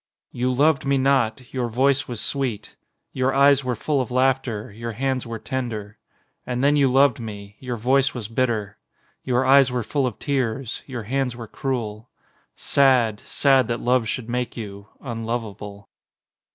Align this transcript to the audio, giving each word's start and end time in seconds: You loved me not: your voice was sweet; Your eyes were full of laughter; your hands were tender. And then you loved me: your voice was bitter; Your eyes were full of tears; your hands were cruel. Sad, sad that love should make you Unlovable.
You 0.31 0.51
loved 0.51 0.83
me 0.83 0.97
not: 0.97 1.53
your 1.53 1.67
voice 1.67 2.07
was 2.07 2.19
sweet; 2.19 2.75
Your 3.13 3.35
eyes 3.35 3.63
were 3.63 3.75
full 3.75 4.01
of 4.01 4.09
laughter; 4.09 4.71
your 4.71 4.93
hands 4.93 5.27
were 5.27 5.37
tender. 5.37 5.99
And 6.43 6.63
then 6.63 6.75
you 6.75 6.91
loved 6.91 7.19
me: 7.19 7.55
your 7.59 7.75
voice 7.77 8.11
was 8.11 8.27
bitter; 8.27 8.79
Your 9.23 9.45
eyes 9.45 9.71
were 9.71 9.83
full 9.83 10.07
of 10.07 10.17
tears; 10.17 10.81
your 10.87 11.03
hands 11.03 11.35
were 11.35 11.47
cruel. 11.47 12.09
Sad, 12.55 13.19
sad 13.19 13.67
that 13.67 13.79
love 13.79 14.07
should 14.07 14.27
make 14.27 14.57
you 14.57 14.87
Unlovable. 15.01 15.87